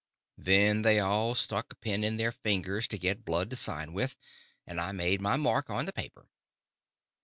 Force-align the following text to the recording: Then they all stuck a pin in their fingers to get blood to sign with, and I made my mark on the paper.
Then 0.39 0.81
they 0.81 0.99
all 0.99 1.35
stuck 1.35 1.71
a 1.71 1.75
pin 1.75 2.03
in 2.03 2.17
their 2.17 2.31
fingers 2.31 2.87
to 2.87 2.97
get 2.97 3.23
blood 3.23 3.51
to 3.51 3.55
sign 3.55 3.93
with, 3.93 4.17
and 4.65 4.81
I 4.81 4.91
made 4.91 5.21
my 5.21 5.35
mark 5.37 5.69
on 5.69 5.85
the 5.85 5.93
paper. 5.93 6.25